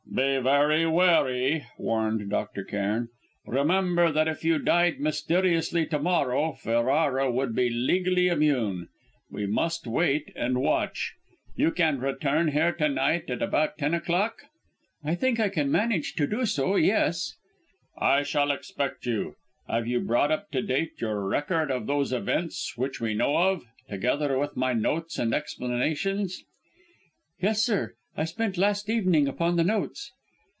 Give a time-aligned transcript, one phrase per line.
[0.13, 2.65] "Be very wary," warned Dr.
[2.65, 3.07] Cairn.
[3.47, 8.89] "Remember that if you died mysteriously to morrow, Ferrara would be legally immune.
[9.29, 11.13] We must wait, and watch.
[11.55, 14.43] Can you return here to night, at about ten o'clock?"
[15.01, 17.37] "I think I can manage to do so yes."
[17.97, 19.35] "I shall expect you.
[19.69, 23.63] Have you brought up to date your record of those events which we know of,
[23.87, 26.43] together with my notes and explanations?"
[27.39, 30.11] "Yes, sir, I spent last evening upon the notes."